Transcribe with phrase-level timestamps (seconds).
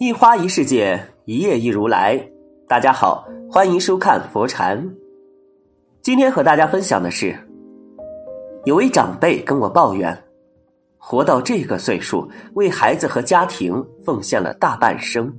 [0.00, 2.16] 一花一世界，一叶一如来。
[2.68, 4.80] 大家好，欢迎收看佛禅。
[6.02, 7.36] 今天和大家分享的是，
[8.64, 10.16] 有位长辈跟我抱怨，
[10.98, 15.34] 活到这个岁数，为孩子和家庭奉献了大半生，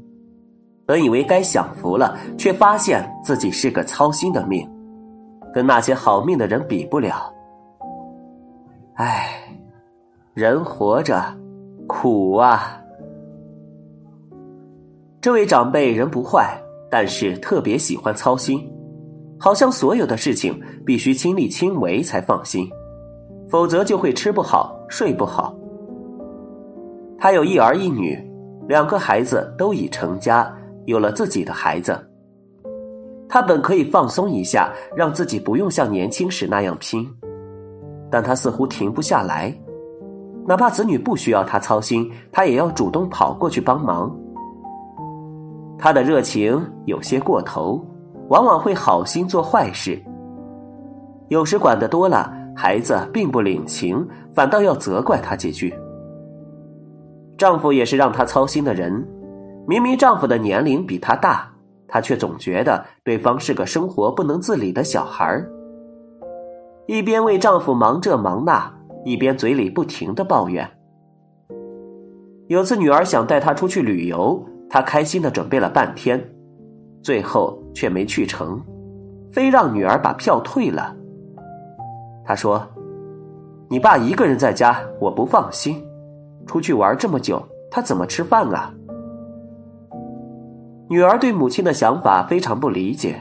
[0.86, 4.70] 本以为该享福了，却发现自己是个操心的命，
[5.54, 7.34] 跟那些好命的人比不了。
[8.96, 9.42] 唉，
[10.34, 11.24] 人活着
[11.88, 12.76] 苦啊。
[15.22, 16.58] 这位长辈人不坏，
[16.90, 18.66] 但是特别喜欢操心，
[19.38, 22.66] 好像所有的事情必须亲力亲为才放心，
[23.50, 25.54] 否则就会吃不好睡不好。
[27.18, 28.18] 他有一儿一女，
[28.66, 30.50] 两个孩子都已成家，
[30.86, 32.00] 有了自己的孩子。
[33.28, 37.06] 他本可以放松一下，让自己不用像年轻时那样拼，
[38.10, 39.54] 但他似乎停不下来，
[40.48, 44.18] 哪怕子女不需要他操心，他也要主动跑过去帮忙。
[45.80, 47.82] 他的热情有些过头，
[48.28, 49.98] 往往会好心做坏事。
[51.30, 55.74] 有时管得多了，孩子并不领情，反倒要责怪他几句。
[57.38, 58.92] 丈夫也是让她操心的人，
[59.66, 61.50] 明明丈夫的年龄比她大，
[61.88, 65.42] 她却总觉得对方是个生活不能自理的小孩
[66.88, 68.70] 一边为丈夫忙这忙那，
[69.06, 70.70] 一边嘴里不停的抱怨。
[72.48, 74.44] 有次女儿想带她出去旅游。
[74.70, 76.24] 他开心的准备了半天，
[77.02, 78.62] 最后却没去成，
[79.32, 80.96] 非让女儿把票退了。
[82.24, 82.62] 他说
[83.68, 85.84] ：“你爸一个人在家，我不放心。
[86.46, 88.72] 出去玩这么久，他怎么吃饭啊？”
[90.88, 93.16] 女儿对母亲的想法非常不理解。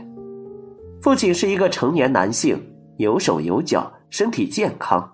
[1.01, 2.61] 父亲是一个成年男性，
[2.97, 5.09] 有手有脚，身体健康，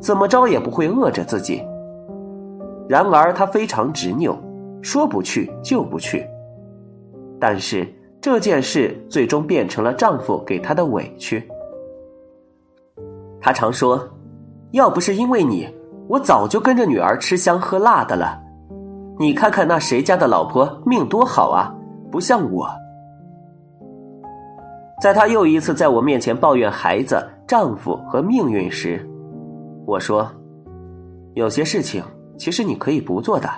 [0.00, 1.62] 怎么着也不会饿着自己。
[2.88, 4.36] 然而他非常执拗。
[4.82, 6.26] 说不去就不去，
[7.40, 7.86] 但是
[8.20, 11.42] 这件事最终变成了丈夫给她的委屈。
[13.40, 14.08] 他常说
[14.72, 15.68] ：“要不是因为你，
[16.08, 18.40] 我早就跟着女儿吃香喝辣的了。
[19.18, 21.72] 你看看那谁家的老婆命多好啊，
[22.10, 22.68] 不像我。”
[25.00, 29.08] 在她又一次在我面前抱怨孩子、丈夫和命运时，
[29.86, 30.28] 我说
[31.34, 32.02] ：“有些事情
[32.36, 33.48] 其实你可以不做的。”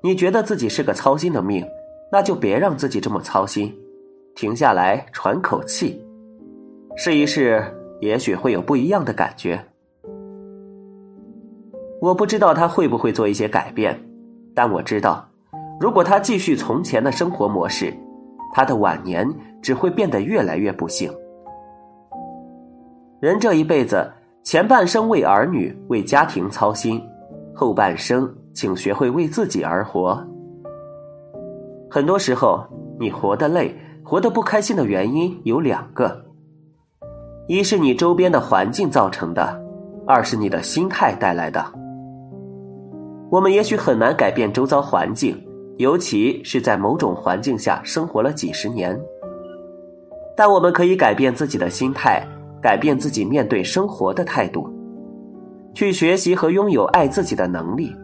[0.00, 1.66] 你觉得自己是个操心的命，
[2.12, 3.74] 那就别让自己这么操心，
[4.36, 6.00] 停下来喘口气，
[6.96, 7.64] 试一试，
[8.00, 9.60] 也许会有不一样的感觉。
[12.00, 13.98] 我不知道他会不会做一些改变，
[14.54, 15.28] 但我知道，
[15.80, 17.92] 如果他继续从前的生活模式，
[18.52, 19.28] 他的晚年
[19.60, 21.12] 只会变得越来越不幸。
[23.20, 24.08] 人这一辈子，
[24.44, 27.02] 前半生为儿女、为家庭操心，
[27.52, 28.32] 后半生。
[28.58, 30.20] 请学会为自己而活。
[31.88, 32.66] 很多时候，
[32.98, 36.24] 你活得累、活得不开心的原因有两个：
[37.46, 39.56] 一是你周边的环境造成的，
[40.08, 41.64] 二是你的心态带来的。
[43.30, 45.40] 我们也许很难改变周遭环境，
[45.76, 49.00] 尤其是在某种环境下生活了几十年，
[50.36, 52.26] 但我们可以改变自己的心态，
[52.60, 54.68] 改变自己面对生活的态度，
[55.74, 57.94] 去学习和拥有爱自己的能力。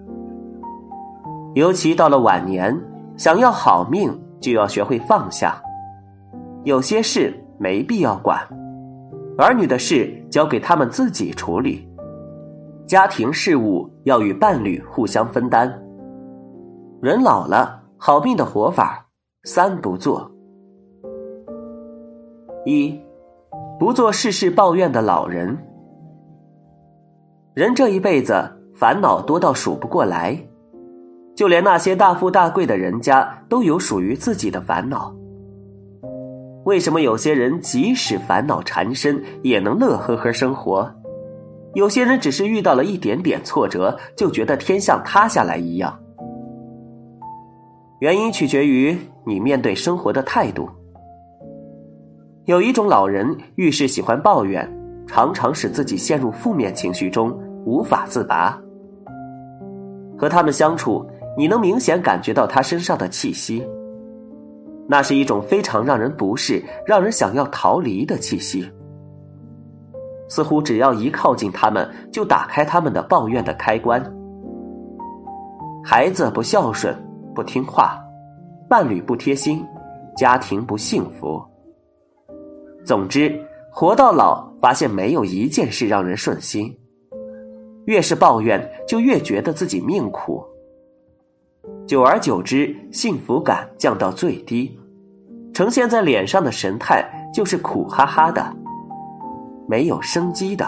[1.55, 2.77] 尤其到了晚年，
[3.17, 5.63] 想要好命，就要学会放下。
[6.65, 8.39] 有些事没必要管，
[9.39, 11.89] 儿女的事交给他们自己处理，
[12.87, 15.73] 家庭事务要与伴侣互相分担。
[17.01, 19.07] 人老了，好命的活法
[19.45, 20.29] 三不做：
[22.65, 22.99] 一，
[23.79, 25.57] 不做事事抱怨的老人。
[27.55, 28.35] 人这一辈子
[28.75, 30.37] 烦恼多到数不过来。
[31.35, 35.13] 就连那些大富大贵的人家都有属于自己的烦恼。
[36.65, 40.89] 为什么有些人即使烦恼缠身也能乐呵呵生活？
[41.75, 45.99] 有些人只是遇到了一点点挫折就觉得天像塌下来一样。
[47.99, 50.71] 原因取决于你面对生活的态度。
[52.45, 54.67] 有一种老人遇事喜欢抱怨，
[55.07, 57.31] 常常使自己陷入负面情绪中
[57.65, 58.57] 无法自拔。
[60.17, 61.05] 和他们相处。
[61.37, 63.67] 你能明显感觉到他身上的气息，
[64.87, 68.71] 那是一种非常让人不适、让人想要逃离的气息。
[70.29, 74.03] 似乎只要一靠近他们，就打开他们的抱怨的开关。
[75.85, 76.97] 孩子不孝顺、
[77.35, 78.03] 不听话，
[78.69, 79.65] 伴侣不贴心，
[80.17, 81.43] 家庭不幸福。
[82.85, 83.39] 总之，
[83.71, 86.75] 活到老，发现没有一件事让人顺心。
[87.87, 90.43] 越是抱怨，就越觉得自己命苦。
[91.87, 94.79] 久而久之，幸福感降到最低，
[95.53, 98.43] 呈现在脸上的神态就是苦哈哈的，
[99.69, 100.67] 没有生机的。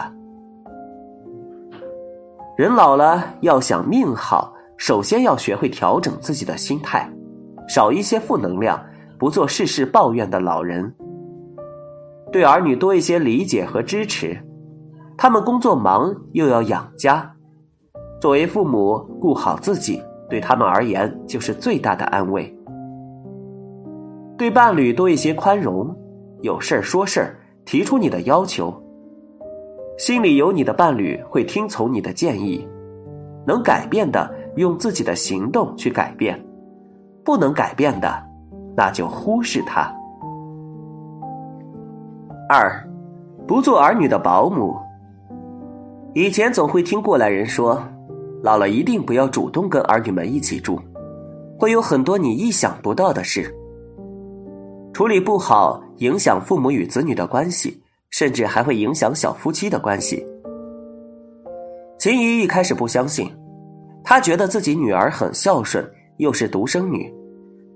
[2.55, 7.07] 人老了，要想命好，首先要学会调整自己的心态，
[7.67, 8.83] 少一些负能量，
[9.17, 10.93] 不做事事抱怨的老人。
[12.31, 14.37] 对儿女多一些理解和支持，
[15.17, 17.31] 他们工作忙又要养家，
[18.19, 22.53] 作为父母顾好自己，对他们而言就是最大的安慰。
[24.37, 25.95] 对伴侣多一些宽容，
[26.41, 27.35] 有事儿说事儿，
[27.65, 28.73] 提出你的要求，
[29.97, 32.67] 心里有你的伴侣会听从你的建议，
[33.47, 36.39] 能改变的用自己的行动去改变，
[37.23, 38.23] 不能改变的，
[38.75, 39.91] 那就忽视他。
[42.47, 42.71] 二，
[43.47, 44.77] 不做儿女的保姆。
[46.13, 47.81] 以前总会听过来人说，
[48.43, 50.79] 老了一定不要主动跟儿女们一起住，
[51.57, 53.53] 会有很多你意想不到的事。
[54.93, 60.25] 处理不好，影响父母与子女的关系，甚至还会影响小夫妻的关系。
[61.99, 63.31] 秦姨一开始不相信，
[64.03, 65.83] 她觉得自己女儿很孝顺，
[66.17, 67.13] 又是独生女，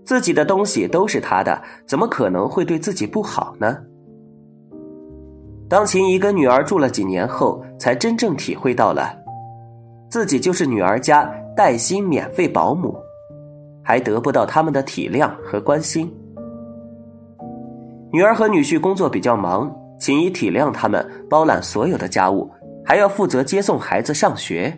[0.04, 3.78] 自己的东西都是她的，怎么可能会对自己不好呢？
[5.68, 9.16] 当秦姨跟女儿住了几年后，才真正体会到了，
[10.12, 11.24] 自己就是女儿家
[11.56, 12.94] 带薪免费保姆，
[13.82, 16.14] 还得不到他们的体谅和关心。
[18.12, 22.52] 女儿和女婿工作比较忙，秦姨体谅他们，包揽所有的家务，
[22.84, 24.78] 还要负责接送孩子上学。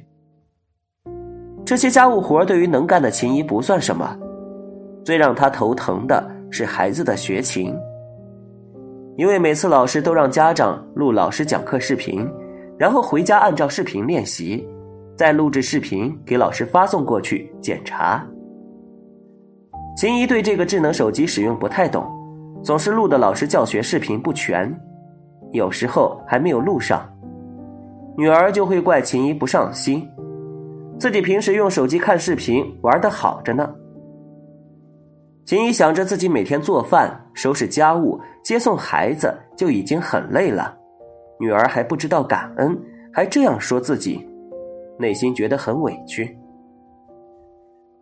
[1.65, 4.15] 这些家务活对于能干的秦姨不算什么，
[5.03, 7.75] 最让她头疼的是孩子的学琴。
[9.17, 12.29] 因为每次老师都让家长录老师讲课视频，
[12.77, 14.67] 然后回家按照视频练习，
[15.15, 18.25] 再录制视频给老师发送过去检查。
[19.95, 22.05] 秦怡对这个智能手机使用不太懂，
[22.63, 24.75] 总是录的老师教学视频不全，
[25.51, 27.07] 有时候还没有录上，
[28.17, 30.07] 女儿就会怪秦怡不上心，
[30.97, 33.71] 自己平时用手机看视频玩的好着呢。
[35.45, 40.75] 秦怡想着自己每天做饭、收拾家务、接送孩子就已经很累了，
[41.39, 42.75] 女儿还不知道感恩，
[43.11, 44.27] 还这样说自己，
[44.97, 46.37] 内心觉得很委屈。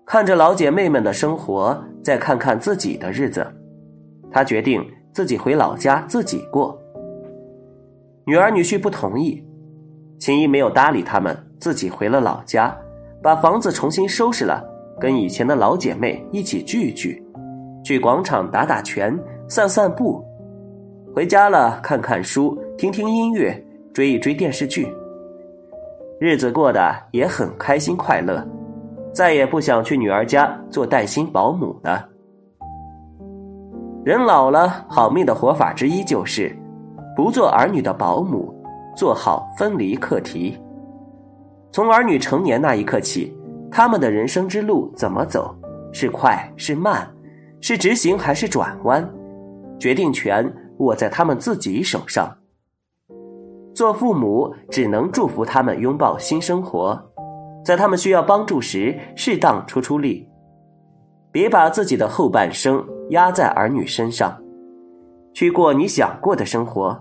[0.05, 3.45] 看着老姐妹们的生活，再看看自己的日子，
[4.29, 6.77] 她决定自己回老家自己过。
[8.25, 9.43] 女儿女婿不同意，
[10.19, 12.77] 秦怡没有搭理他们，自己回了老家，
[13.21, 14.63] 把房子重新收拾了，
[14.99, 17.23] 跟以前的老姐妹一起聚聚。
[17.83, 19.17] 去广场打打拳、
[19.47, 20.23] 散散步，
[21.15, 23.59] 回家了看看书、听听音乐、
[23.91, 24.87] 追一追电视剧，
[26.21, 28.47] 日子过得也很开心快乐，
[29.11, 32.07] 再也不想去女儿家做带薪保姆了。
[34.05, 36.55] 人老了，好命的活法之一就是
[37.15, 38.53] 不做儿女的保姆，
[38.95, 40.55] 做好分离课题。
[41.71, 43.35] 从儿女成年那一刻起，
[43.71, 45.55] 他们的人生之路怎么走，
[45.91, 47.11] 是快是慢？
[47.61, 49.03] 是直行还是转弯，
[49.79, 50.47] 决定权
[50.77, 52.31] 握在他们自己手上。
[53.73, 56.99] 做父母只能祝福他们拥抱新生活，
[57.63, 60.27] 在他们需要帮助时适当出出力，
[61.31, 64.37] 别把自己的后半生压在儿女身上，
[65.33, 66.97] 去过你想过的生活。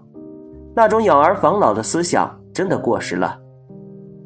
[0.75, 3.37] 那种养儿防老的思想真的过时了。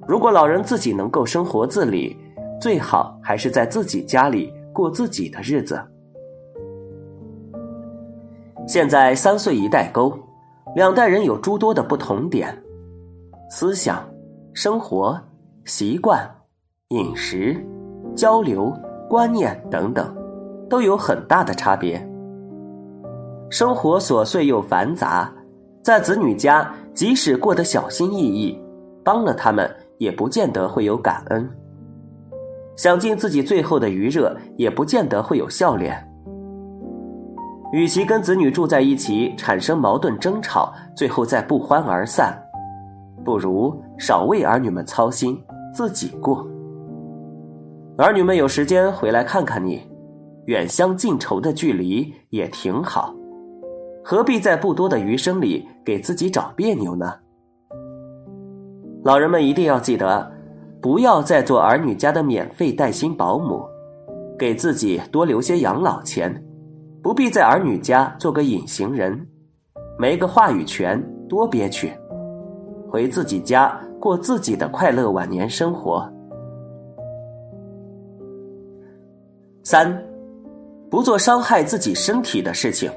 [0.06, 2.14] 如果老人自己能够生活自理，
[2.60, 5.82] 最好还是在自己家里过自己的日子。
[8.66, 10.12] 现在三岁一代沟，
[10.74, 12.52] 两代人有诸多的不同点，
[13.48, 14.04] 思想、
[14.52, 15.16] 生活
[15.64, 16.28] 习惯、
[16.88, 17.64] 饮食、
[18.16, 18.72] 交流、
[19.08, 20.12] 观念等等，
[20.68, 22.04] 都有很大的差别。
[23.50, 25.32] 生活琐碎又繁杂，
[25.80, 28.60] 在子女家，即使过得小心翼翼，
[29.04, 31.46] 帮了他们，也不见得会有感恩；
[32.76, 36.04] 想尽自己最后的余热，也不见得会有笑脸。
[37.74, 42.32] 与其跟子女住在一起，产生矛盾争吵，最后再不欢而散，
[43.24, 45.36] 不如少为儿女们操心，
[45.74, 46.46] 自己过。
[47.98, 49.82] 儿女们有时间回来看看你，
[50.44, 53.12] 远香近愁的距离也挺好，
[54.04, 57.12] 何必在不多的余生里给自己找别扭呢？
[59.02, 60.30] 老人们一定要记得，
[60.80, 63.66] 不要再做儿女家的免费带薪保姆，
[64.38, 66.40] 给自己多留些养老钱。
[67.04, 69.14] 不必在儿女家做个隐形人，
[69.99, 71.92] 没个话语权多憋屈，
[72.90, 76.11] 回自己家过自己的快乐晚年生活。
[79.62, 80.02] 三，
[80.90, 82.90] 不做伤害自己身体的事情。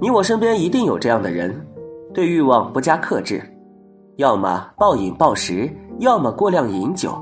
[0.00, 1.54] 你我身边一定有这样的人，
[2.14, 3.42] 对欲望不加克制，
[4.16, 7.14] 要么暴饮暴食，要么过量饮酒，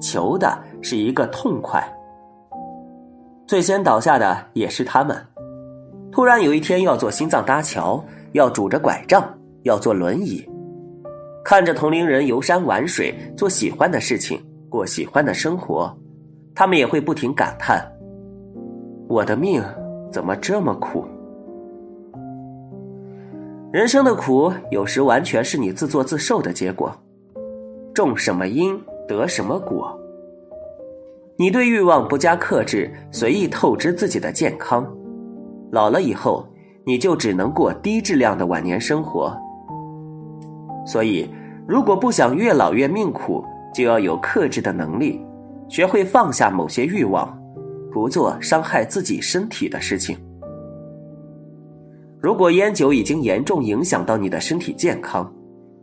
[0.00, 1.82] 求的是一个痛快。
[3.52, 5.14] 最先倒下的也是他们。
[6.10, 9.22] 突然有一天要做心脏搭桥，要拄着拐杖，
[9.64, 10.42] 要坐轮椅，
[11.44, 15.94] 看着同龄人游山玩水，做喜欢的事情，过喜欢的生活，
[16.54, 17.86] 他们也会不停感叹
[19.06, 19.62] ：“我的命
[20.10, 21.04] 怎么这么苦？”
[23.70, 26.90] 人生的苦，有时完全是你自作自受的结果，
[27.92, 28.74] 种什么因
[29.06, 29.94] 得什么果。
[31.42, 34.88] 你对欲望不加克制，随意透支自己的健康。
[35.72, 36.46] 老了以后，
[36.86, 39.36] 你就只能过低质量的晚年生活。
[40.86, 41.28] 所以，
[41.66, 43.44] 如果不想越老越命苦，
[43.74, 45.20] 就要有克制的能力，
[45.68, 47.36] 学会放下某些欲望，
[47.92, 50.16] 不做伤害自己身体的事情。
[52.20, 55.28] 如果烟酒已经严重影响到你的身体健康，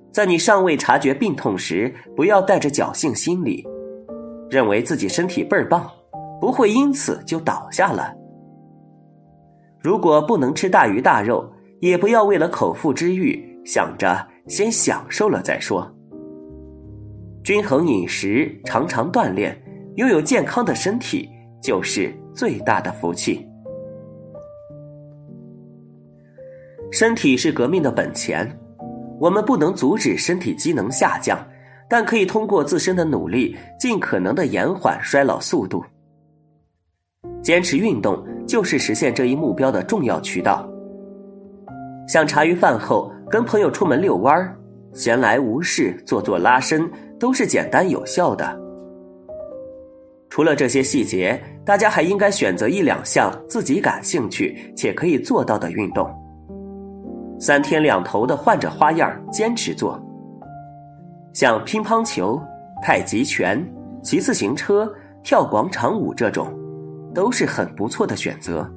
[0.09, 3.67] 在你尚未察觉病痛时，不要带着侥幸心理，
[4.49, 5.89] 认为自己身体倍儿棒，
[6.41, 8.13] 不会因此就倒下了。
[9.81, 15.89] 如果不能吃大鱼大肉，也不要为了口腹之欲想着先享受了再说。
[17.43, 19.57] 均衡饮食，常常锻炼，
[19.95, 21.29] 拥有健康的身体
[21.61, 23.47] 就是最大的福气。
[26.91, 28.45] 身体是革命的本钱，
[29.19, 31.39] 我们不能阻止身体机能下降，
[31.89, 35.83] 但可以通过自身的努力，尽可能的延缓衰老速度。
[37.41, 40.69] 坚持运动就是实现这一目标的重要渠道。
[42.07, 44.55] 像茶余饭后跟朋友出门遛弯儿，
[44.93, 48.59] 闲来无事做做拉伸，都是简单有效的。
[50.29, 56.07] 除了这些细节，大家还应该选择一两项自己感兴趣且可以做到的运动，
[57.39, 59.99] 三天两头的换着花样坚持做。
[61.39, 62.37] 像乒乓球、
[62.83, 63.65] 太极拳、
[64.03, 64.93] 骑自行车、
[65.23, 66.53] 跳广场舞这种。
[67.15, 68.69] 都是很不错的选择。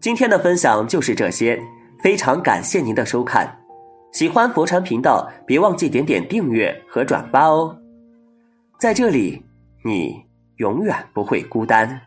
[0.00, 1.60] 今天的分享就是这些，
[2.02, 3.54] 非常感谢您的收看。
[4.10, 7.76] 喜欢佛禅频道，别忘记点点订阅和转发哦。
[8.80, 9.44] 在这里，
[9.84, 10.16] 你
[10.56, 12.00] 永远不会孤单。